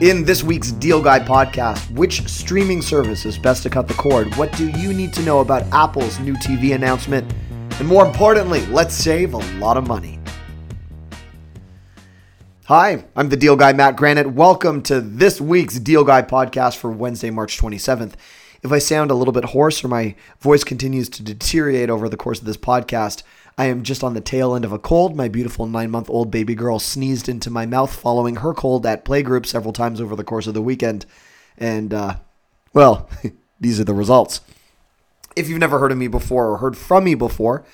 [0.00, 4.32] In this week's Deal Guy podcast, which streaming service is best to cut the cord?
[4.36, 7.28] What do you need to know about Apple's new TV announcement?
[7.80, 10.20] And more importantly, let's save a lot of money.
[12.66, 14.30] Hi, I'm the Deal Guy, Matt Granite.
[14.30, 18.12] Welcome to this week's Deal Guy podcast for Wednesday, March 27th.
[18.62, 22.16] If I sound a little bit hoarse or my voice continues to deteriorate over the
[22.16, 23.24] course of this podcast,
[23.58, 25.16] I am just on the tail end of a cold.
[25.16, 29.04] My beautiful nine month old baby girl sneezed into my mouth following her cold at
[29.04, 31.04] playgroup several times over the course of the weekend.
[31.58, 32.16] And, uh,
[32.72, 33.10] well,
[33.60, 34.42] these are the results.
[35.34, 37.64] If you've never heard of me before or heard from me before,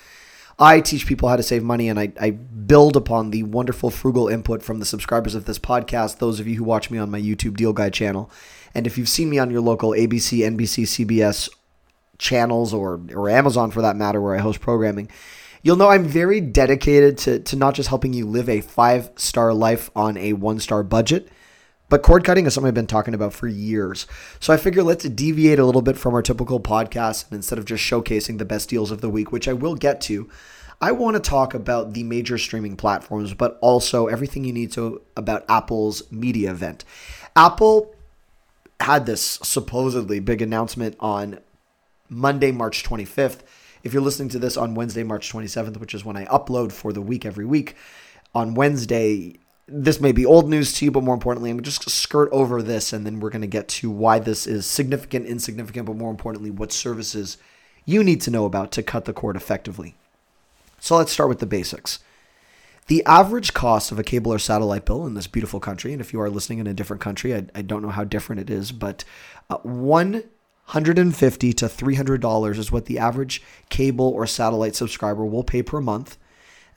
[0.57, 4.27] I teach people how to save money and I, I build upon the wonderful frugal
[4.27, 7.21] input from the subscribers of this podcast, those of you who watch me on my
[7.21, 8.31] YouTube Deal Guy channel.
[8.73, 11.47] And if you've seen me on your local ABC, NBC, CBS
[12.17, 15.09] channels or, or Amazon for that matter, where I host programming,
[15.65, 19.51] you'll know I'm very dedicated to, to not just helping you live a five star
[19.51, 21.27] life on a one star budget,
[21.89, 24.05] but cord cutting is something I've been talking about for years.
[24.39, 27.25] So I figure let's deviate a little bit from our typical podcast.
[27.25, 30.01] And instead of just showcasing the best deals of the week, which I will get
[30.01, 30.29] to,
[30.79, 35.01] I want to talk about the major streaming platforms, but also everything you need to
[35.17, 36.85] about Apple's media event.
[37.35, 37.95] Apple
[38.81, 41.39] had this supposedly big announcement on
[42.07, 43.39] Monday, March 25th.
[43.85, 46.91] If you're listening to this on Wednesday, March 27th, which is when I upload for
[46.91, 47.75] the week every week,
[48.33, 52.27] on Wednesday, this may be old news to you, but more importantly, I'm just skirt
[52.31, 55.97] over this and then we're going to get to why this is significant, insignificant, but
[55.97, 57.37] more importantly, what services
[57.85, 59.93] you need to know about to cut the cord effectively.
[60.79, 61.99] So let's start with the basics.
[62.87, 66.11] The average cost of a cable or satellite bill in this beautiful country, and if
[66.11, 68.71] you are listening in a different country, I, I don't know how different it is,
[68.71, 69.03] but
[69.51, 70.23] uh, one
[70.65, 75.25] hundred and fifty to three hundred dollars is what the average cable or satellite subscriber
[75.25, 76.17] will pay per month,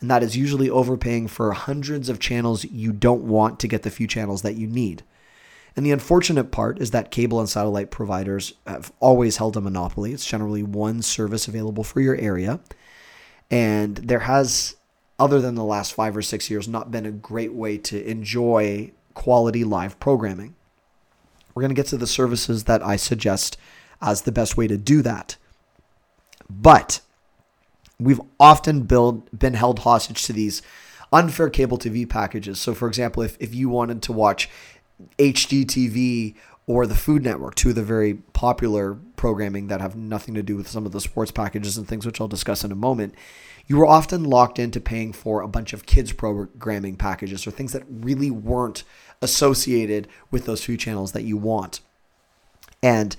[0.00, 3.90] and that is usually overpaying for hundreds of channels you don't want to get the
[3.90, 5.02] few channels that you need.
[5.76, 10.12] And the unfortunate part is that cable and satellite providers have always held a monopoly.
[10.12, 12.58] It's generally one service available for your area.
[13.50, 14.76] And there has
[15.18, 18.92] other than the last five or six years, not been a great way to enjoy
[19.14, 20.54] quality live programming.
[21.54, 23.56] We're going to get to the services that I suggest
[24.00, 25.36] as the best way to do that.
[26.48, 27.00] But
[27.98, 30.62] we've often build, been held hostage to these
[31.12, 32.60] unfair cable TV packages.
[32.60, 34.48] So, for example, if, if you wanted to watch
[35.18, 36.34] HGTV
[36.66, 40.56] or the Food Network, two of the very popular programming that have nothing to do
[40.56, 43.14] with some of the sports packages and things, which I'll discuss in a moment,
[43.66, 47.72] you were often locked into paying for a bunch of kids programming packages or things
[47.72, 48.84] that really weren't
[49.20, 51.80] associated with those two channels that you want.
[52.82, 53.16] And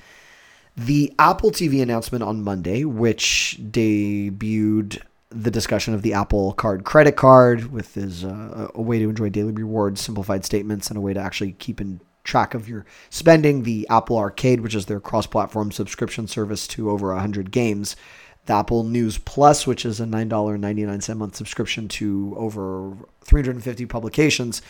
[0.85, 7.17] the Apple TV announcement on Monday, which debuted the discussion of the Apple Card credit
[7.17, 11.13] card with is uh, a way to enjoy daily rewards, simplified statements, and a way
[11.13, 13.63] to actually keep in track of your spending.
[13.63, 17.97] The Apple Arcade, which is their cross-platform subscription service to over 100 games,
[18.45, 24.61] the Apple News Plus, which is a $9.99 month subscription to over 350 publications.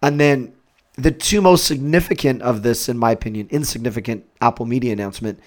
[0.00, 0.54] And then
[0.94, 5.40] the two most significant of this, in my opinion, insignificant Apple Media announcement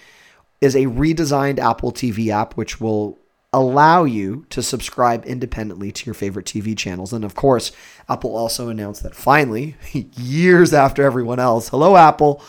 [0.60, 3.18] is a redesigned Apple TV app, which will
[3.52, 7.12] allow you to subscribe independently to your favorite TV channels.
[7.12, 7.70] And of course,
[8.08, 12.42] Apple also announced that finally, years after everyone else, hello, Apple,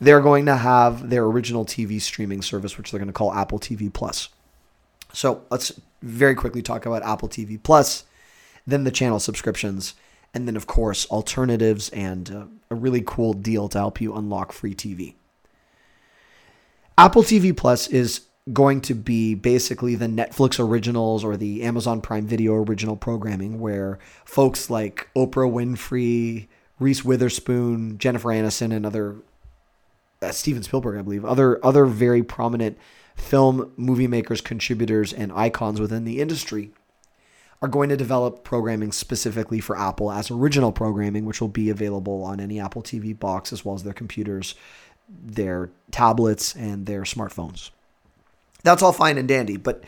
[0.00, 3.60] they're going to have their original TV streaming service, which they're going to call Apple
[3.60, 4.30] TV Plus.
[5.12, 8.04] So let's very quickly talk about Apple TV Plus,
[8.66, 9.94] then the channel subscriptions,
[10.38, 14.52] and then, of course, alternatives and uh, a really cool deal to help you unlock
[14.52, 15.14] free TV.
[16.96, 18.20] Apple TV Plus is
[18.52, 23.98] going to be basically the Netflix originals or the Amazon Prime Video original programming where
[24.24, 26.46] folks like Oprah Winfrey,
[26.78, 29.16] Reese Witherspoon, Jennifer Aniston, and other
[30.22, 32.78] uh, Steven Spielberg, I believe, other other very prominent
[33.16, 36.70] film, movie makers, contributors, and icons within the industry
[37.60, 42.22] are going to develop programming specifically for Apple as original programming, which will be available
[42.22, 44.54] on any Apple TV box as well as their computers,
[45.08, 47.70] their tablets, and their smartphones.
[48.62, 49.82] That's all fine and dandy, but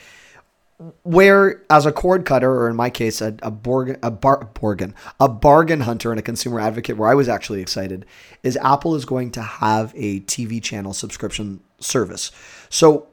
[1.03, 4.95] where as a cord cutter, or in my case, a, a, Borg, a, bar, Borgen,
[5.19, 8.07] a bargain hunter and a consumer advocate, where I was actually excited,
[8.43, 12.33] is Apple is going to have a TV channel subscription service.
[12.71, 13.09] So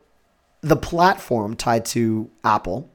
[0.62, 2.90] the platform tied to Apple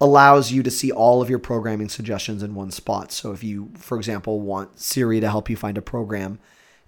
[0.00, 3.12] allows you to see all of your programming suggestions in one spot.
[3.12, 6.38] So if you, for example, want Siri to help you find a program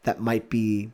[0.03, 0.91] that might be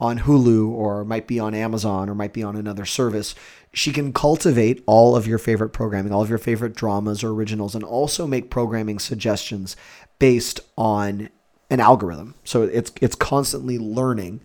[0.00, 3.34] on Hulu or might be on Amazon or might be on another service,
[3.72, 7.74] she can cultivate all of your favorite programming, all of your favorite dramas or originals,
[7.74, 9.76] and also make programming suggestions
[10.18, 11.28] based on
[11.68, 12.34] an algorithm.
[12.44, 14.40] So it's it's constantly learning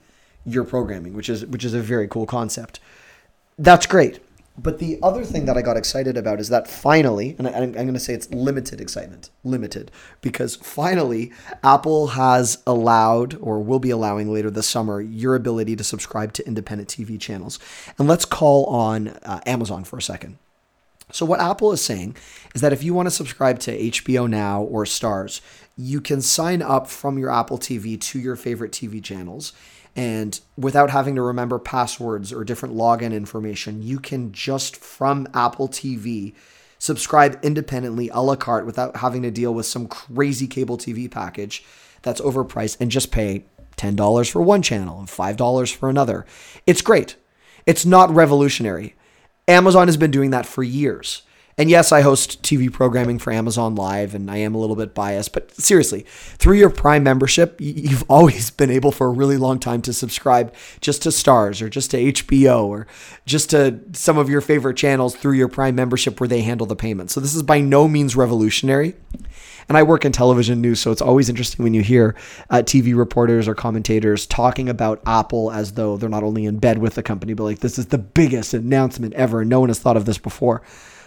[0.46, 2.80] your programming, which is which is a very cool concept.
[3.58, 4.20] That's great.
[4.58, 7.74] But the other thing that I got excited about is that finally, and I, am
[7.74, 9.92] going to say it's limited excitement, limited,
[10.22, 15.84] because finally Apple has allowed or will be allowing later this summer your ability to
[15.84, 17.60] subscribe to independent TV channels.
[18.00, 20.38] And let's call on uh, Amazon for a second.
[21.12, 22.16] So, what Apple is saying
[22.56, 25.40] is that if you want to subscribe to HBO Now or Starz,
[25.78, 29.54] you can sign up from your Apple TV to your favorite TV channels.
[29.96, 35.70] And without having to remember passwords or different login information, you can just from Apple
[35.70, 36.34] TV
[36.78, 41.64] subscribe independently a la carte without having to deal with some crazy cable TV package
[42.02, 43.46] that's overpriced and just pay
[43.78, 46.26] $10 for one channel and $5 for another.
[46.68, 47.16] It's great.
[47.66, 48.96] It's not revolutionary.
[49.48, 51.24] Amazon has been doing that for years.
[51.58, 54.94] And yes, I host TV programming for Amazon Live, and I am a little bit
[54.94, 59.60] biased, but seriously, through your Prime membership, you've always been able for a really long
[59.60, 62.88] time to subscribe just to Starz or just to HBO or
[63.26, 66.76] just to some of your favorite channels through your Prime membership where they handle the
[66.76, 67.10] payment.
[67.10, 68.96] So this is by no means revolutionary.
[69.70, 72.16] And I work in television news, so it's always interesting when you hear
[72.50, 76.80] uh, TV reporters or commentators talking about Apple as though they're not only in bed
[76.80, 79.42] with the company, but like this is the biggest announcement ever.
[79.42, 80.62] And no one has thought of this before.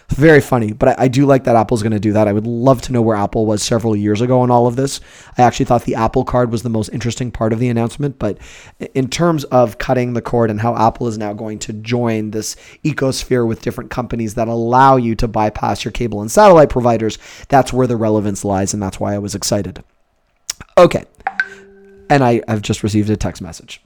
[0.09, 2.27] Very funny, but I, I do like that Apple's going to do that.
[2.27, 4.99] I would love to know where Apple was several years ago on all of this.
[5.37, 8.39] I actually thought the Apple Card was the most interesting part of the announcement, but
[8.95, 12.55] in terms of cutting the cord and how Apple is now going to join this
[12.83, 17.71] ecosphere with different companies that allow you to bypass your cable and satellite providers, that's
[17.71, 19.83] where the relevance lies, and that's why I was excited.
[20.75, 21.05] Okay,
[22.09, 23.81] and I, I've just received a text message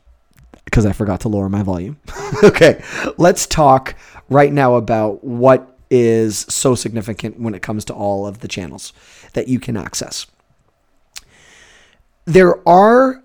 [0.64, 2.00] because I forgot to lower my volume.
[2.44, 2.82] okay,
[3.18, 3.96] let's talk
[4.30, 8.94] right now about what is so significant when it comes to all of the channels
[9.34, 10.26] that you can access.
[12.26, 13.22] There are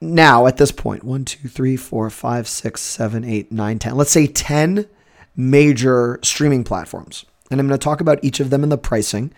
[0.00, 3.94] now at this point one, two, three, four, five, six, seven, eight, nine, ten.
[3.94, 4.86] Let's say 10
[5.36, 9.32] major streaming platforms and I'm going to talk about each of them and the pricing.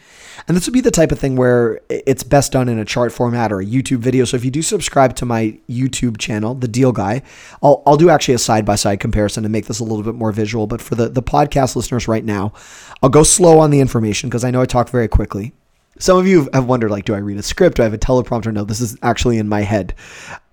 [0.49, 3.13] And this would be the type of thing where it's best done in a chart
[3.13, 4.25] format or a YouTube video.
[4.25, 7.23] So if you do subscribe to my YouTube channel, The Deal Guy,
[7.63, 10.15] I'll, I'll do actually a side by side comparison to make this a little bit
[10.15, 10.67] more visual.
[10.67, 12.55] But for the, the podcast listeners right now,
[13.03, 15.53] I'll go slow on the information because I know I talk very quickly.
[15.99, 17.77] Some of you have wondered, like, do I read a script?
[17.77, 18.53] Do I have a teleprompter?
[18.53, 19.95] No, this is actually in my head,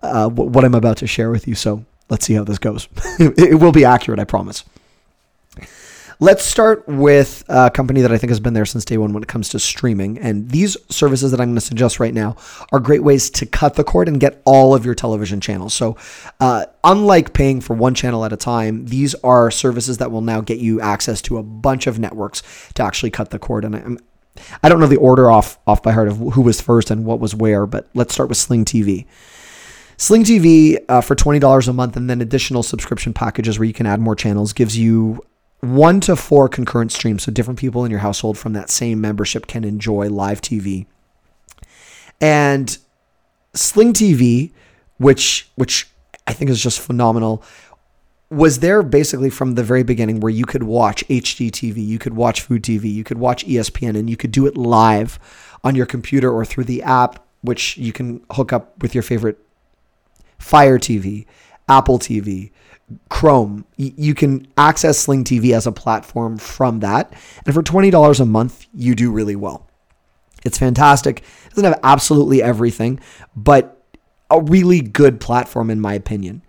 [0.02, 1.56] uh, what I'm about to share with you.
[1.56, 2.88] So let's see how this goes.
[3.20, 4.64] it will be accurate, I promise.
[6.24, 9.24] Let's start with a company that I think has been there since day one when
[9.24, 10.18] it comes to streaming.
[10.20, 12.38] And these services that I'm going to suggest right now
[12.72, 15.74] are great ways to cut the cord and get all of your television channels.
[15.74, 15.98] So,
[16.40, 20.40] uh, unlike paying for one channel at a time, these are services that will now
[20.40, 22.42] get you access to a bunch of networks
[22.76, 23.66] to actually cut the cord.
[23.66, 24.00] And I'm,
[24.64, 27.20] I don't know the order off off by heart of who was first and what
[27.20, 29.08] was where, but let's start with Sling TV.
[29.98, 33.86] Sling TV uh, for $20 a month and then additional subscription packages where you can
[33.86, 35.22] add more channels gives you
[35.64, 37.24] one to four concurrent streams.
[37.24, 40.88] So different people in your household from that same membership can enjoy live TV.
[42.20, 42.78] And
[43.54, 44.52] Sling TV,
[44.98, 45.90] which which
[46.28, 47.44] I think is just phenomenal,
[48.30, 52.42] was there basically from the very beginning where you could watch HGTV, you could watch
[52.42, 55.18] Food TV, you could watch ESPN, and you could do it live
[55.64, 59.38] on your computer or through the app, which you can hook up with your favorite
[60.40, 61.26] Fire TV,
[61.70, 62.52] Apple TV,
[63.10, 63.66] Chrome.
[63.78, 67.14] You can access Sling TV as a platform from that.
[67.46, 69.68] And for $20 a month, you do really well.
[70.46, 71.20] It's fantastic.
[71.20, 73.00] It doesn't have absolutely everything,
[73.36, 73.82] but
[74.30, 76.42] a really good platform, in my opinion.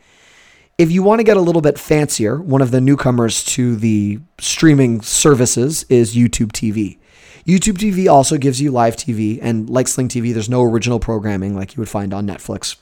[0.77, 4.19] If you want to get a little bit fancier, one of the newcomers to the
[4.41, 6.99] streaming services is YouTube TV.
[7.47, 11.55] YouTube TV also gives you live TV, and like Sling TV, there's no original programming
[11.55, 12.77] like you would find on Netflix.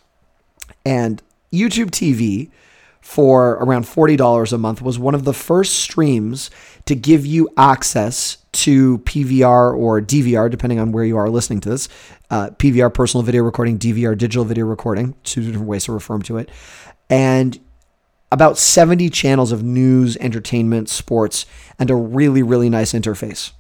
[0.87, 1.21] And
[1.53, 2.51] YouTube TV
[3.03, 6.51] for around $40 a month was one of the first streams
[6.87, 11.69] to give you access to PVR or DVR, depending on where you are listening to
[11.69, 11.89] this.
[12.31, 16.39] Uh, PVR, personal video recording, DVR, digital video recording, two different ways to refer to
[16.39, 16.49] it.
[17.11, 17.59] And
[18.31, 21.45] about 70 channels of news, entertainment, sports,
[21.79, 23.51] and a really, really nice interface.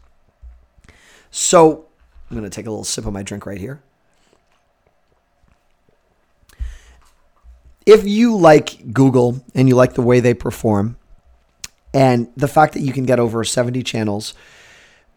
[1.30, 1.88] So
[2.30, 3.82] I'm going to take a little sip of my drink right here.
[7.86, 10.96] If you like Google and you like the way they perform,
[11.94, 14.34] and the fact that you can get over 70 channels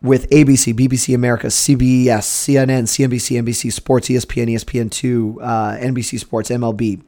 [0.02, 7.02] with ABC, BBC America, CBS, CNN, CNBC, NBC Sports, ESPN, ESPN2, uh, NBC Sports, MLB,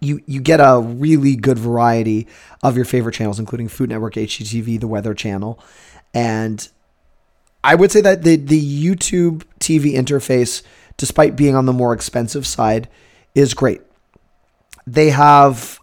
[0.00, 2.26] you you get a really good variety
[2.62, 5.62] of your favorite channels, including Food Network, HGTV, the Weather Channel,
[6.14, 6.68] and
[7.62, 10.62] I would say that the the YouTube TV interface
[11.00, 12.86] despite being on the more expensive side,
[13.34, 13.80] is great.
[14.86, 15.80] They have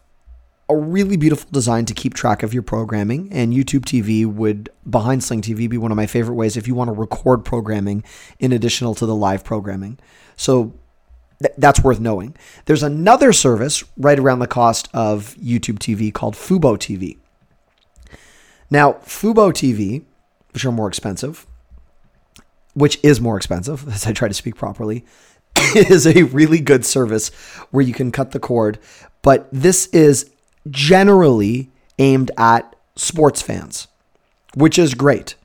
[0.70, 5.24] a really beautiful design to keep track of your programming, and YouTube TV would, behind
[5.24, 8.04] Sling TV, be one of my favorite ways if you want to record programming
[8.40, 9.98] in addition to the live programming.
[10.36, 10.74] So
[11.42, 12.36] th- that's worth knowing.
[12.66, 17.18] There's another service right around the cost of YouTube TV called Fubo TV.
[18.70, 20.04] Now, Fubo TV,
[20.52, 21.48] which are more expensive,
[22.74, 25.06] which is more expensive, as I try to speak properly,
[25.76, 27.30] is a really good service
[27.72, 28.80] where you can cut the cord.
[29.22, 30.30] But this is
[30.70, 33.88] generally aimed at sports fans,
[34.56, 35.36] which is great.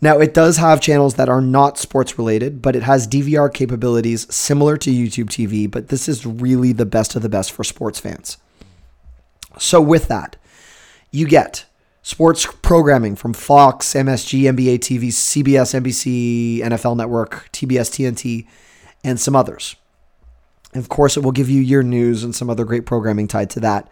[0.00, 4.32] Now, it does have channels that are not sports related, but it has DVR capabilities
[4.34, 7.98] similar to YouTube TV, but this is really the best of the best for sports
[7.98, 8.36] fans.
[9.58, 10.36] So, with that,
[11.10, 11.64] you get
[12.02, 18.46] sports programming from Fox, MSG, NBA TV, CBS, NBC, NFL Network, TBS, TNT,
[19.06, 19.76] and some others.
[20.74, 23.48] And of course, it will give you your news and some other great programming tied
[23.50, 23.88] to that.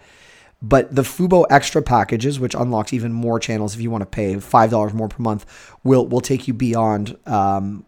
[0.60, 4.38] But the Fubo Extra packages, which unlocks even more channels if you want to pay
[4.40, 5.46] five dollars more per month,
[5.84, 7.84] will will take you beyond um,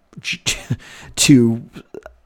[1.16, 1.68] to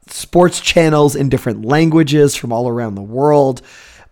[0.06, 3.62] sports channels in different languages from all around the world.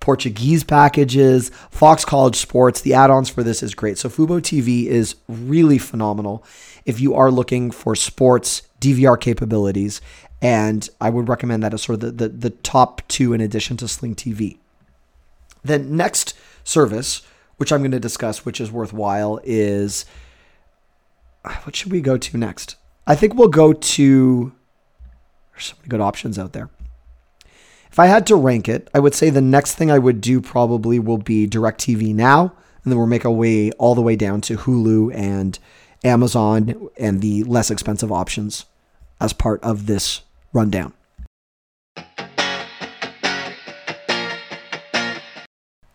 [0.01, 2.81] Portuguese packages, Fox College Sports.
[2.81, 3.99] The add-ons for this is great.
[3.99, 6.45] So Fubo TV is really phenomenal
[6.85, 10.01] if you are looking for sports DVR capabilities,
[10.41, 13.77] and I would recommend that as sort of the, the, the top two in addition
[13.79, 14.59] to Sling TV.
[15.65, 17.23] The next service,
[17.57, 20.05] which I'm going to discuss, which is worthwhile, is
[21.45, 22.77] uh, what should we go to next?
[23.07, 24.53] I think we'll go to.
[25.53, 26.71] There's so many good options out there.
[27.91, 30.41] If I had to rank it, I would say the next thing I would do
[30.41, 32.53] probably will be DirecTV Now,
[32.85, 35.59] and then we'll make our way all the way down to Hulu and
[36.05, 38.67] Amazon and the less expensive options
[39.21, 40.21] as part of this
[40.53, 40.93] rundown.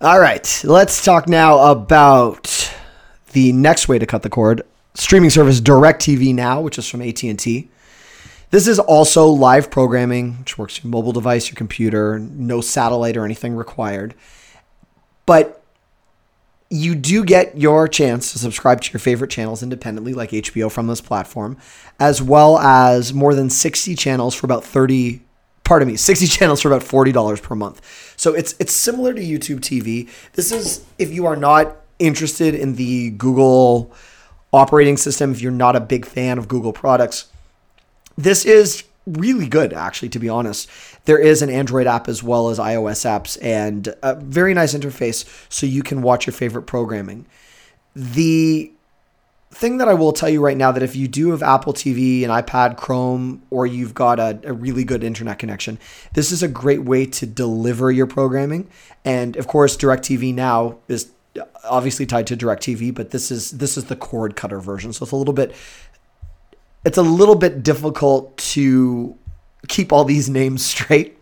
[0.01, 2.75] All right, let's talk now about
[3.31, 4.61] the next way to cut the cord.
[4.95, 7.69] Streaming service DirecTV Now, which is from AT&T.
[8.51, 13.25] This is also live programming, which works your mobile device, your computer, no satellite or
[13.25, 14.13] anything required.
[15.25, 15.62] But
[16.73, 20.87] you do get your chance to subscribe to your favorite channels independently, like HBO from
[20.87, 21.55] this platform,
[21.99, 25.21] as well as more than 60 channels for about 30
[25.63, 28.13] pardon me, 60 channels for about $40 per month.
[28.17, 30.09] So it's it's similar to YouTube TV.
[30.33, 33.93] This is if you are not interested in the Google
[34.51, 37.27] operating system, if you're not a big fan of Google products,
[38.17, 40.69] this is really good actually to be honest.
[41.05, 45.25] There is an Android app as well as iOS apps and a very nice interface
[45.51, 47.25] so you can watch your favorite programming.
[47.95, 48.71] The
[49.53, 52.23] thing that I will tell you right now that if you do have Apple TV,
[52.23, 55.77] an iPad, Chrome, or you've got a, a, really good internet connection,
[56.13, 58.67] this is a great way to deliver your programming.
[59.05, 61.11] And of course, DirecTV now is
[61.63, 64.93] obviously tied to DirecTV, but this is this is the cord cutter version.
[64.93, 65.53] So it's a little bit
[66.85, 69.17] it's a little bit difficult to
[69.67, 71.17] keep all these names straight.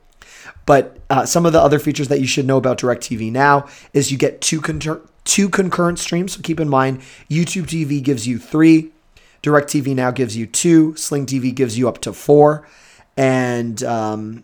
[0.65, 4.11] But uh, some of the other features that you should know about DirecTV now is
[4.11, 6.33] you get two con- two concurrent streams.
[6.33, 6.99] So keep in mind,
[7.29, 8.91] YouTube TV gives you three,
[9.43, 12.67] DirecTV now gives you two, Sling TV gives you up to four,
[13.17, 14.43] and um,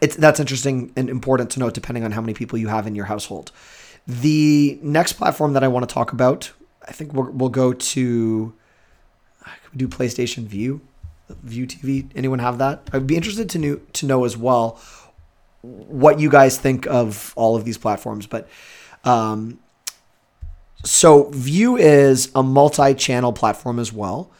[0.00, 2.94] it's that's interesting and important to note depending on how many people you have in
[2.94, 3.52] your household.
[4.06, 6.52] The next platform that I want to talk about,
[6.86, 8.54] I think we'll, we'll go to
[9.74, 10.80] do PlayStation Vue,
[11.42, 12.10] Vue TV.
[12.14, 12.88] Anyone have that?
[12.92, 14.80] I'd be interested to know to know as well
[15.62, 18.26] what you guys think of all of these platforms.
[18.26, 18.48] But
[19.04, 19.58] um,
[20.84, 24.30] so Vue is a multi-channel platform as well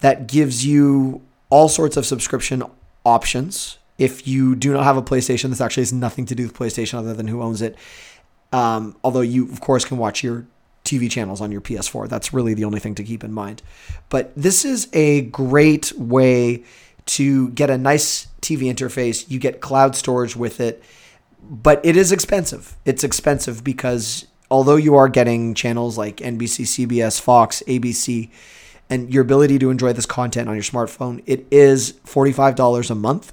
[0.00, 2.62] that gives you all sorts of subscription
[3.04, 3.78] options.
[3.98, 6.94] If you do not have a PlayStation, this actually has nothing to do with PlayStation
[6.94, 7.76] other than who owns it.
[8.52, 10.46] Um, although you, of course, can watch your
[10.86, 12.08] TV channels on your PS4.
[12.08, 13.62] That's really the only thing to keep in mind.
[14.08, 16.64] But this is a great way
[17.06, 19.30] to get a nice TV interface.
[19.30, 20.82] You get cloud storage with it,
[21.42, 22.76] but it is expensive.
[22.84, 28.30] It's expensive because although you are getting channels like NBC, CBS, Fox, ABC,
[28.88, 33.32] and your ability to enjoy this content on your smartphone, it is $45 a month.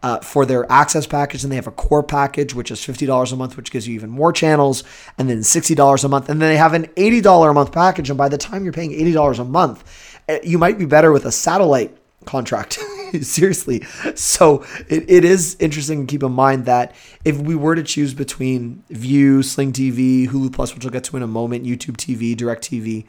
[0.00, 3.36] Uh, for their access package, and they have a core package, which is $50 a
[3.36, 4.84] month, which gives you even more channels,
[5.18, 6.28] and then $60 a month.
[6.28, 8.08] And then they have an $80 a month package.
[8.08, 9.82] And by the time you're paying $80 a month,
[10.28, 12.74] eh, you might be better with a satellite contract.
[13.22, 13.82] Seriously.
[14.14, 18.14] So it, it is interesting to keep in mind that if we were to choose
[18.14, 22.36] between Vue, Sling TV, Hulu Plus, which we'll get to in a moment, YouTube TV,
[22.36, 23.06] DirecTV,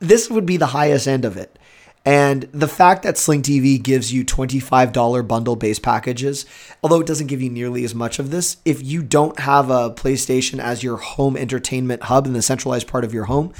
[0.00, 1.58] this would be the highest end of it.
[2.04, 6.44] And the fact that Sling TV gives you $25 bundle base packages,
[6.82, 9.90] although it doesn't give you nearly as much of this, if you don't have a
[9.90, 13.54] PlayStation as your home entertainment hub in the centralized part of your home,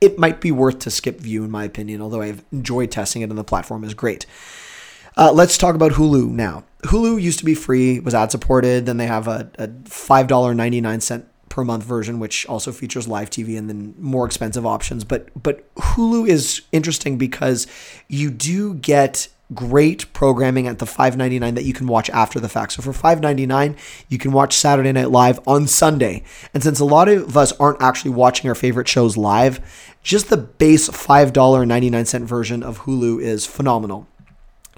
[0.00, 3.28] it might be worth to skip Vue, in my opinion, although I've enjoyed testing it
[3.28, 4.24] and the platform is great.
[5.16, 6.64] Uh, let's talk about Hulu now.
[6.84, 8.86] Hulu used to be free, was ad supported.
[8.86, 11.26] Then they have a, a $5.99
[11.58, 15.02] per month version, which also features live TV and then more expensive options.
[15.02, 17.66] But but Hulu is interesting because
[18.06, 22.74] you do get great programming at the 5.99 that you can watch after the fact.
[22.74, 23.76] So for 5.99,
[24.08, 26.22] you can watch Saturday Night Live on Sunday.
[26.54, 29.58] And since a lot of us aren't actually watching our favorite shows live,
[30.04, 34.06] just the base $5.99 version of Hulu is phenomenal.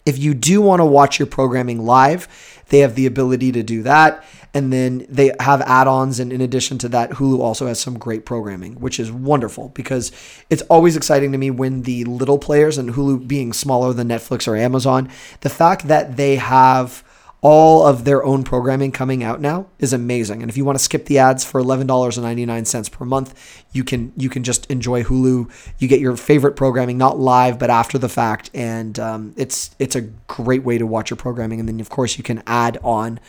[0.06, 2.28] If you do want to watch your programming live,
[2.68, 4.24] they have the ability to do that.
[4.52, 6.18] And then they have add ons.
[6.18, 10.10] And in addition to that, Hulu also has some great programming, which is wonderful because
[10.48, 14.48] it's always exciting to me when the little players and Hulu being smaller than Netflix
[14.48, 15.08] or Amazon,
[15.42, 17.04] the fact that they have
[17.42, 20.42] all of their own programming coming out now is amazing.
[20.42, 24.28] And if you want to skip the ads for $11.99 per month, you can you
[24.28, 25.50] can just enjoy Hulu.
[25.78, 29.96] You get your favorite programming not live but after the fact, and um, it's it's
[29.96, 31.60] a great way to watch your programming.
[31.60, 33.20] And then of course you can add on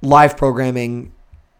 [0.00, 1.12] live programming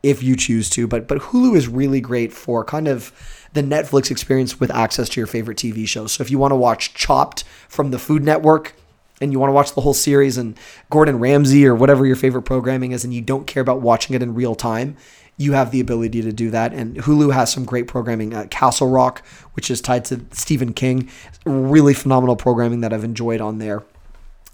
[0.02, 0.86] if you choose to.
[0.86, 3.12] But but Hulu is really great for kind of
[3.52, 6.12] the Netflix experience with access to your favorite TV shows.
[6.12, 8.74] So if you want to watch Chopped from the Food Network
[9.20, 10.58] and you want to watch the whole series and
[10.90, 14.22] Gordon Ramsay or whatever your favorite programming is and you don't care about watching it
[14.22, 14.96] in real time,
[15.36, 16.72] you have the ability to do that.
[16.72, 18.34] And Hulu has some great programming.
[18.34, 21.08] Uh, Castle Rock, which is tied to Stephen King,
[21.44, 23.84] really phenomenal programming that I've enjoyed on there.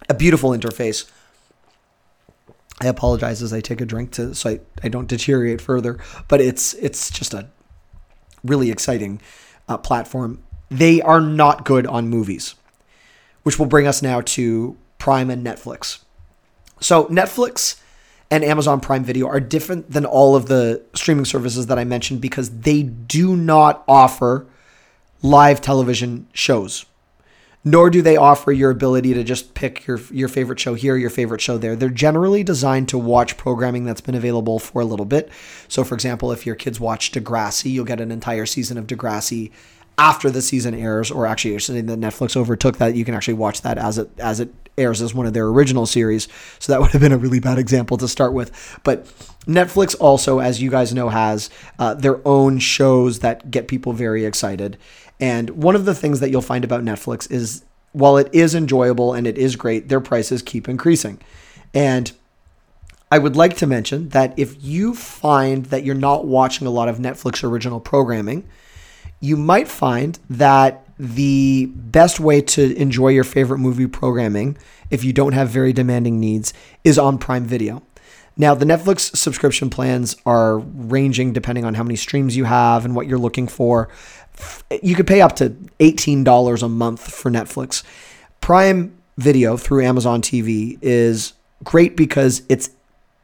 [0.08, 1.10] A beautiful interface.
[2.80, 6.40] I apologize as I take a drink to so I, I don't deteriorate further, but
[6.40, 7.48] it's it's just a
[8.42, 9.20] really exciting
[9.68, 10.42] uh, platform.
[10.70, 12.56] They are not good on movies
[13.44, 16.00] which will bring us now to Prime and Netflix.
[16.80, 17.80] So, Netflix
[18.30, 22.20] and Amazon Prime Video are different than all of the streaming services that I mentioned
[22.20, 24.46] because they do not offer
[25.22, 26.84] live television shows.
[27.66, 31.08] Nor do they offer your ability to just pick your your favorite show here, your
[31.08, 31.74] favorite show there.
[31.74, 35.30] They're generally designed to watch programming that's been available for a little bit.
[35.66, 39.50] So, for example, if your kids watch Degrassi, you'll get an entire season of Degrassi
[39.96, 43.34] after the season airs, or actually you're saying that Netflix overtook that, you can actually
[43.34, 46.28] watch that as it as it airs as one of their original series.
[46.58, 48.78] So that would have been a really bad example to start with.
[48.82, 49.04] But
[49.46, 54.24] Netflix also, as you guys know, has uh, their own shows that get people very
[54.24, 54.78] excited.
[55.20, 59.14] And one of the things that you'll find about Netflix is while it is enjoyable
[59.14, 61.20] and it is great, their prices keep increasing.
[61.72, 62.10] And
[63.10, 66.88] I would like to mention that if you find that you're not watching a lot
[66.88, 68.48] of Netflix original programming,
[69.24, 74.56] you might find that the best way to enjoy your favorite movie programming,
[74.90, 76.52] if you don't have very demanding needs,
[76.84, 77.82] is on Prime Video.
[78.36, 82.94] Now, the Netflix subscription plans are ranging depending on how many streams you have and
[82.94, 83.88] what you're looking for.
[84.82, 87.82] You could pay up to $18 a month for Netflix.
[88.42, 91.32] Prime Video through Amazon TV is
[91.62, 92.68] great because it's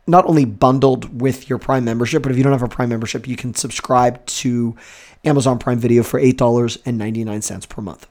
[0.07, 3.29] not only bundled with your Prime membership, but if you don't have a Prime membership,
[3.29, 4.77] you can subscribe to
[5.25, 8.07] Amazon Prime Video for $8.99 per month.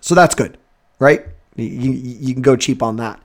[0.00, 0.58] So that's good,
[0.98, 1.26] right?
[1.56, 3.20] You, you can go cheap on that.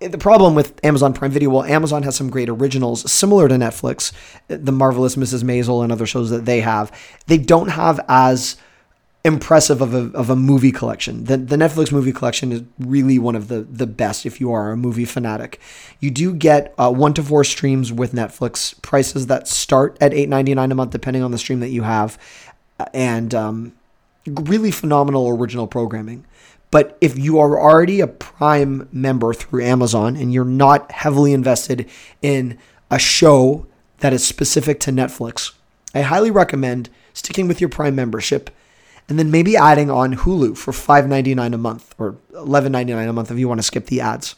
[0.00, 4.12] The problem with Amazon Prime Video, well, Amazon has some great originals similar to Netflix,
[4.48, 5.44] the Marvelous Mrs.
[5.44, 6.90] Maisel and other shows that they have.
[7.28, 8.56] They don't have as
[9.24, 11.24] impressive of a, of a movie collection.
[11.24, 14.72] The, the Netflix movie collection is really one of the, the best if you are
[14.72, 15.60] a movie fanatic.
[16.00, 20.72] You do get uh, one to four streams with Netflix, prices that start at $8.99
[20.72, 22.18] a month, depending on the stream that you have,
[22.92, 23.72] and um,
[24.26, 26.24] really phenomenal original programming.
[26.72, 31.88] But if you are already a Prime member through Amazon and you're not heavily invested
[32.22, 32.58] in
[32.90, 33.66] a show
[33.98, 35.52] that is specific to Netflix,
[35.94, 38.50] I highly recommend sticking with your Prime membership
[39.08, 43.38] and then maybe adding on Hulu for $5.99 a month or $11.99 a month if
[43.38, 44.36] you want to skip the ads.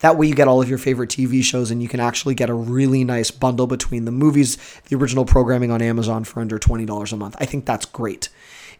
[0.00, 2.48] That way, you get all of your favorite TV shows, and you can actually get
[2.48, 4.56] a really nice bundle between the movies,
[4.88, 7.36] the original programming on Amazon for under $20 a month.
[7.38, 8.30] I think that's great.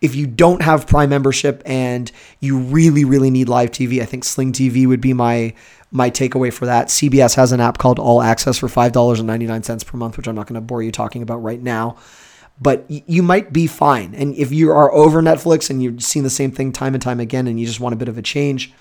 [0.01, 4.25] If you don't have Prime membership and you really, really need live TV, I think
[4.25, 5.55] Sling TV would be my
[5.93, 6.87] my takeaway for that.
[6.87, 10.55] CBS has an app called All Access for $5.99 per month, which I'm not going
[10.55, 11.97] to bore you talking about right now
[12.61, 14.15] but you might be fine.
[14.15, 17.21] And if you are over Netflix and you've seen the same thing time and time
[17.21, 18.73] again and you just want a bit of a change,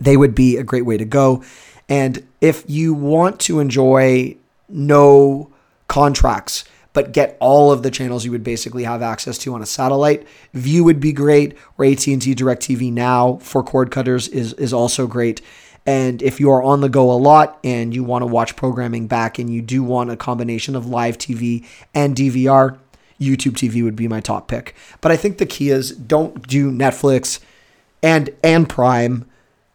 [0.00, 1.42] they would be a great way to go.
[1.88, 4.36] And if you want to enjoy
[4.68, 5.50] no
[5.88, 9.66] contracts, but get all of the channels you would basically have access to on a
[9.66, 10.26] satellite.
[10.52, 15.40] Vue would be great, or AT&T DirecTV Now for cord cutters is is also great.
[15.84, 19.08] And if you are on the go a lot and you want to watch programming
[19.08, 22.78] back and you do want a combination of live TV and DVR,
[23.22, 24.74] YouTube TV would be my top pick.
[25.00, 27.40] But I think the key is don't do Netflix
[28.02, 29.26] and and Prime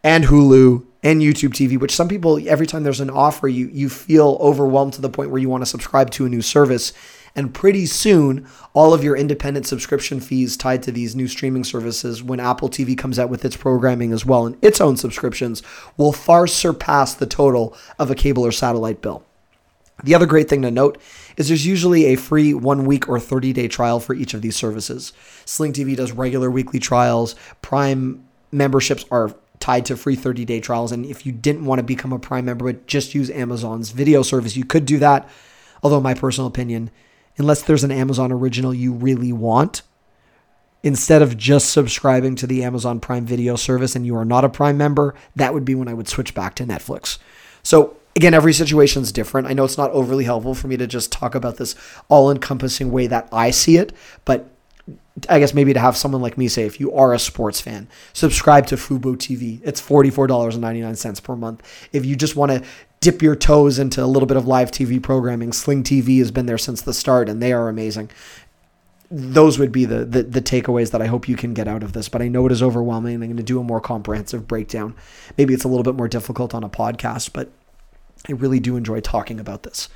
[0.04, 3.90] and Hulu and YouTube TV, which some people every time there's an offer, you you
[3.90, 6.94] feel overwhelmed to the point where you want to subscribe to a new service.
[7.36, 12.24] And pretty soon, all of your independent subscription fees tied to these new streaming services,
[12.24, 15.62] when Apple TV comes out with its programming as well and its own subscriptions,
[15.98, 19.27] will far surpass the total of a cable or satellite bill.
[20.04, 21.02] The other great thing to note
[21.38, 24.56] is there's usually a free one week or 30 day trial for each of these
[24.56, 25.14] services.
[25.46, 27.36] Sling TV does regular weekly trials.
[27.62, 30.92] Prime memberships are tied to free 30 day trials.
[30.92, 34.22] And if you didn't want to become a Prime member but just use Amazon's video
[34.22, 35.28] service, you could do that.
[35.84, 36.90] Although, my personal opinion,
[37.38, 39.82] unless there's an Amazon original you really want,
[40.84, 44.50] instead of just subscribing to the Amazon Prime video service and you are not a
[44.50, 47.18] Prime member, that would be when I would switch back to Netflix.
[47.64, 49.48] So, again, every situation is different.
[49.48, 51.76] I know it's not overly helpful for me to just talk about this
[52.10, 53.94] all encompassing way that I see it,
[54.26, 54.50] but
[55.30, 57.88] I guess maybe to have someone like me say, if you are a sports fan,
[58.14, 59.62] subscribe to Fubo TV.
[59.64, 61.88] It's $44.99 per month.
[61.94, 62.64] If you just want to
[63.02, 66.48] dip your toes into a little bit of live TV programming, Sling TV has been
[66.48, 68.10] there since the start and they are amazing.
[69.12, 71.94] Those would be the, the, the takeaways that I hope you can get out of
[71.94, 72.10] this.
[72.10, 74.96] But I know it is overwhelming I'm going to do a more comprehensive breakdown.
[75.38, 77.52] Maybe it's a little bit more difficult on a podcast, but
[78.28, 79.90] I really do enjoy talking about this.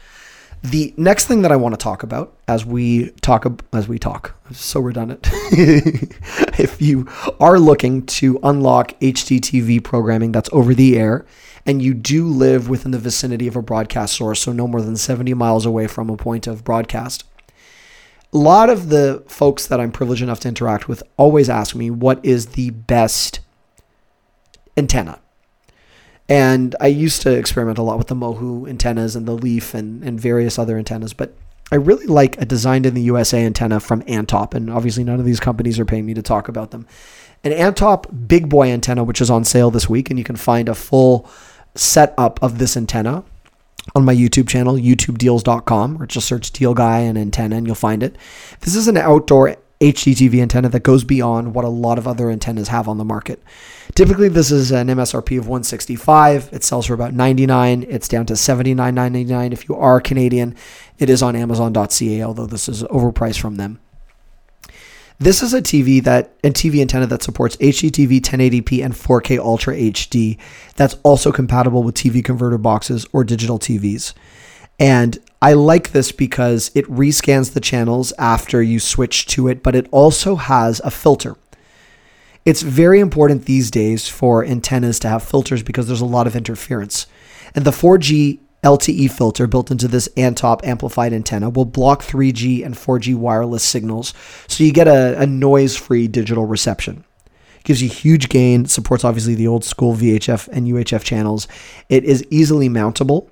[0.63, 4.35] The next thing that I want to talk about as we talk as we talk,
[4.51, 5.27] so redundant.
[5.31, 7.07] if you
[7.39, 11.25] are looking to unlock HDTV programming that's over the air
[11.65, 14.97] and you do live within the vicinity of a broadcast source, so no more than
[14.97, 17.23] 70 miles away from a point of broadcast,
[18.31, 21.89] a lot of the folks that I'm privileged enough to interact with always ask me
[21.89, 23.39] what is the best
[24.77, 25.19] antenna
[26.31, 30.01] and I used to experiment a lot with the Mohu antennas and the Leaf and,
[30.01, 31.33] and various other antennas, but
[31.73, 34.53] I really like a designed in the USA antenna from Antop.
[34.53, 36.87] And obviously, none of these companies are paying me to talk about them.
[37.43, 40.69] An Antop Big Boy antenna, which is on sale this week, and you can find
[40.69, 41.29] a full
[41.75, 43.25] setup of this antenna
[43.93, 48.03] on my YouTube channel, youtubedeals.com, or just search Deal Guy and antenna and you'll find
[48.03, 48.15] it.
[48.61, 52.67] This is an outdoor HDTV antenna that goes beyond what a lot of other antennas
[52.67, 53.41] have on the market.
[53.95, 56.49] Typically, this is an MSRP of 165.
[56.53, 57.85] It sells for about 99.
[57.89, 60.55] It's down to 79.99 if you are Canadian.
[60.99, 63.79] It is on Amazon.ca, although this is overpriced from them.
[65.17, 69.75] This is a TV that a TV antenna that supports HDTV 1080p and 4K Ultra
[69.75, 70.39] HD.
[70.75, 74.13] That's also compatible with TV converter boxes or digital TVs.
[74.81, 79.75] And I like this because it rescans the channels after you switch to it, but
[79.75, 81.35] it also has a filter.
[82.45, 86.35] It's very important these days for antennas to have filters because there's a lot of
[86.35, 87.05] interference.
[87.53, 92.73] And the 4G LTE filter built into this Antop amplified antenna will block 3G and
[92.73, 94.15] 4G wireless signals,
[94.47, 97.03] so you get a, a noise free digital reception.
[97.57, 101.47] It gives you huge gain, supports obviously the old school VHF and UHF channels.
[101.89, 103.30] It is easily mountable,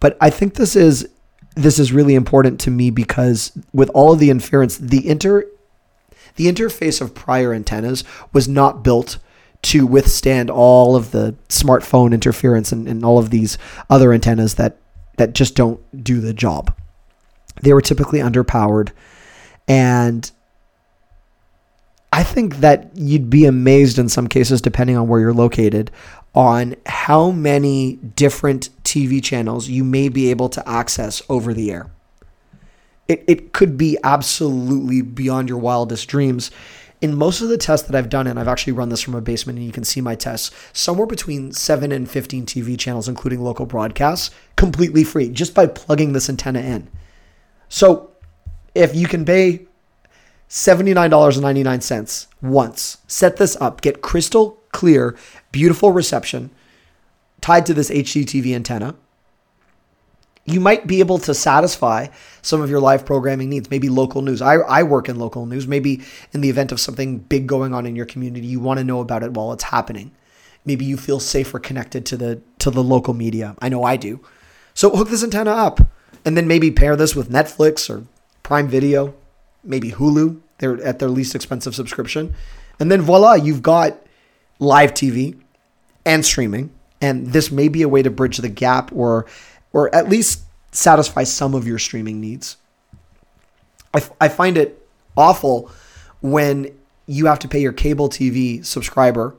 [0.00, 1.08] but I think this is
[1.54, 5.44] this is really important to me because with all of the interference, the inter
[6.36, 9.18] the interface of prior antennas was not built
[9.62, 13.56] to withstand all of the smartphone interference and, and all of these
[13.88, 14.76] other antennas that
[15.16, 16.74] that just don't do the job.
[17.62, 18.90] They were typically underpowered
[19.66, 20.30] and
[22.12, 25.90] I think that you'd be amazed in some cases, depending on where you're located,
[26.34, 31.90] on how many different TV channels you may be able to access over the air
[33.08, 36.50] it, it could be absolutely beyond your wildest dreams.
[37.00, 39.20] In most of the tests that I've done, and I've actually run this from a
[39.20, 43.42] basement and you can see my tests, somewhere between 7 and 15 TV channels, including
[43.42, 46.88] local broadcasts, completely free just by plugging this antenna in.
[47.68, 48.10] So
[48.74, 49.66] if you can pay
[50.48, 55.16] $79.99 once, set this up, get crystal clear,
[55.52, 56.50] beautiful reception
[57.46, 58.96] tied to this HDTV antenna
[60.46, 62.06] you might be able to satisfy
[62.40, 64.40] some of your live programming needs, maybe local news.
[64.40, 65.66] I, I work in local news.
[65.66, 68.84] Maybe in the event of something big going on in your community, you want to
[68.84, 70.12] know about it while it's happening.
[70.64, 73.56] Maybe you feel safer connected to the to the local media.
[73.58, 74.20] I know I do.
[74.72, 75.80] So hook this antenna up
[76.24, 78.04] and then maybe pair this with Netflix or
[78.44, 79.14] Prime Video,
[79.64, 80.40] maybe Hulu.
[80.58, 82.34] They're at their least expensive subscription.
[82.78, 83.98] And then voila, you've got
[84.60, 85.40] live TV
[86.04, 86.70] and streaming.
[87.00, 89.26] And this may be a way to bridge the gap or
[89.72, 92.56] or at least satisfy some of your streaming needs.
[93.92, 95.70] I, f- I find it awful
[96.20, 99.34] when you have to pay your cable TV subscriber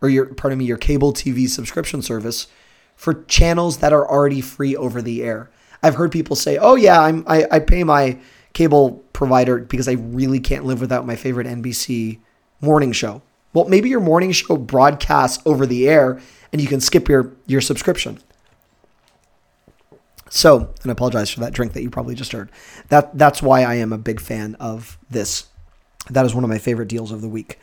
[0.00, 2.48] or your pardon me your cable TV subscription service
[2.96, 5.50] for channels that are already free over the air.
[5.82, 8.18] I've heard people say, "Oh yeah, I'm I, I pay my
[8.52, 12.18] cable provider because I really can't live without my favorite NBC
[12.60, 16.20] morning show." Well, maybe your morning show broadcasts over the air
[16.52, 18.20] and you can skip your your subscription.
[20.28, 22.50] So, and I apologize for that drink that you probably just heard.
[22.88, 25.46] That that's why I am a big fan of this.
[26.08, 27.58] That is one of my favorite deals of the week.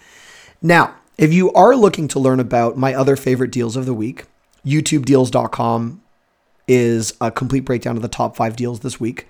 [0.62, 4.26] Now, if you are looking to learn about my other favorite deals of the week,
[4.66, 6.02] YouTubeDeals.com
[6.68, 9.28] is a complete breakdown of the top five deals this week.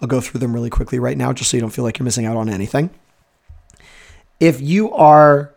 [0.00, 2.04] I'll go through them really quickly right now, just so you don't feel like you're
[2.04, 2.90] missing out on anything.
[4.40, 5.54] If you are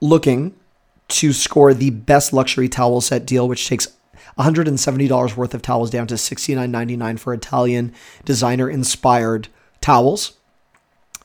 [0.00, 0.54] looking
[1.08, 3.88] to score the best luxury towel set deal, which takes
[4.38, 7.92] $170 worth of towels down to $69.99 for Italian
[8.24, 9.48] designer inspired
[9.80, 10.34] towels.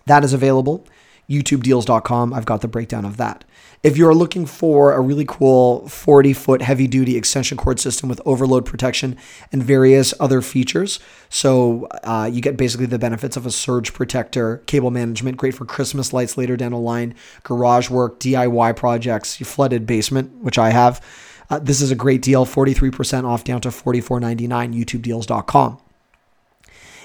[0.06, 0.86] That is available.
[1.30, 2.34] YouTubedeals.com.
[2.34, 3.44] I've got the breakdown of that.
[3.84, 8.22] If you're looking for a really cool 40 foot heavy duty extension cord system with
[8.26, 9.18] overload protection
[9.52, 14.58] and various other features, so uh, you get basically the benefits of a surge protector,
[14.68, 19.88] cable management, great for Christmas lights later down the line, garage work, DIY projects, flooded
[19.88, 21.04] basement, which I have.
[21.50, 25.80] Uh, this is a great deal, 43% off down to $44.99, YouTubedeals.com.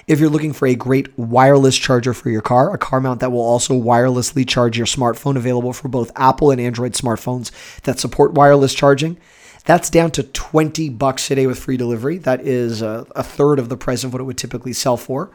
[0.07, 3.33] If you're looking for a great wireless charger for your car, a car mount that
[3.33, 8.31] will also wirelessly charge your smartphone, available for both Apple and Android smartphones that support
[8.31, 9.17] wireless charging,
[9.65, 12.19] that's down to 20 bucks today with free delivery.
[12.19, 15.29] That is a, a third of the price of what it would typically sell for.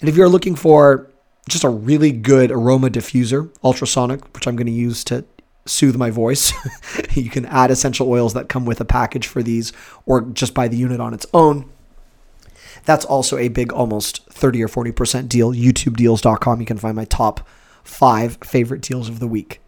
[0.00, 1.10] And if you're looking for
[1.46, 5.26] just a really good aroma diffuser, ultrasonic, which I'm going to use to
[5.66, 6.54] soothe my voice.
[7.14, 9.74] you can add essential oils that come with a package for these
[10.06, 11.70] or just buy the unit on its own.
[12.88, 15.52] That's also a big, almost 30 or 40% deal.
[15.52, 16.58] YouTubedeals.com.
[16.58, 17.46] You can find my top
[17.84, 19.60] five favorite deals of the week.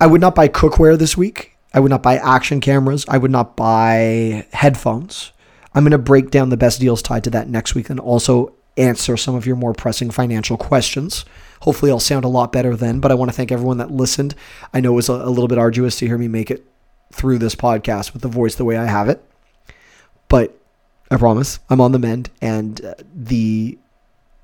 [0.00, 1.56] I would not buy cookware this week.
[1.74, 3.04] I would not buy action cameras.
[3.08, 5.32] I would not buy headphones.
[5.74, 8.54] I'm going to break down the best deals tied to that next week and also
[8.76, 11.24] answer some of your more pressing financial questions.
[11.62, 13.00] Hopefully, I'll sound a lot better then.
[13.00, 14.36] But I want to thank everyone that listened.
[14.72, 16.64] I know it was a, little bit arduous to hear me make it
[17.12, 19.28] through this podcast with the voice the way I have it.
[20.28, 20.56] But
[21.10, 22.30] I promise I'm on the mend.
[22.40, 23.78] And uh, the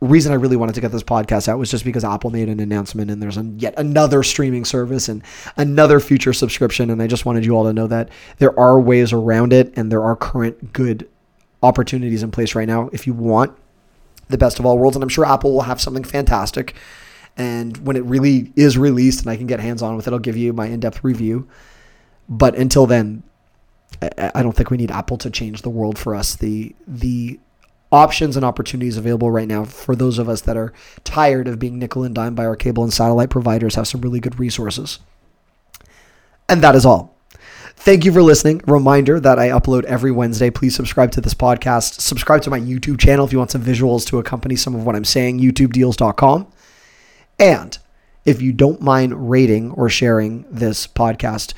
[0.01, 2.61] reason I really wanted to get this podcast out was just because Apple made an
[2.61, 5.22] announcement and there's yet another streaming service and
[5.57, 6.90] another future subscription.
[6.90, 9.92] And I just wanted you all to know that there are ways around it and
[9.92, 11.09] there are current good
[11.62, 13.57] opportunities in place right now if you want
[14.29, 14.96] the best of all worlds.
[14.96, 16.75] And I'm sure Apple will have something fantastic.
[17.37, 20.18] And when it really is released and I can get hands on with it, I'll
[20.18, 21.48] give you my in depth review.
[22.29, 23.22] But until then,
[24.00, 26.35] I don't think we need Apple to change the world for us.
[26.35, 27.38] The the
[27.92, 30.72] options and opportunities available right now for those of us that are
[31.05, 34.18] tired of being nickel and dime by our cable and satellite providers have some really
[34.18, 34.98] good resources.
[36.48, 37.14] And that is all.
[37.76, 38.62] Thank you for listening.
[38.66, 40.50] Reminder that I upload every Wednesday.
[40.50, 42.00] Please subscribe to this podcast.
[42.00, 44.94] Subscribe to my YouTube channel if you want some visuals to accompany some of what
[44.94, 46.46] I'm saying, youtubedeals.com.
[47.38, 47.78] And
[48.24, 51.55] if you don't mind rating or sharing this podcast,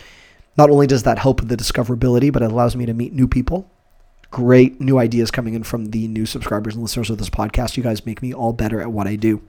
[0.57, 3.27] not only does that help with the discoverability, but it allows me to meet new
[3.27, 3.71] people.
[4.31, 7.77] Great new ideas coming in from the new subscribers and listeners of this podcast.
[7.77, 9.43] You guys make me all better at what I do.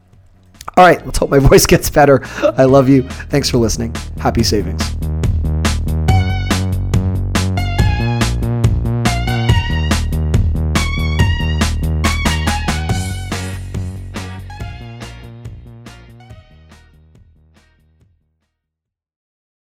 [0.78, 2.22] All right, let's hope my voice gets better.
[2.58, 3.04] I love you.
[3.04, 3.96] Thanks for listening.
[4.18, 4.96] Happy savings.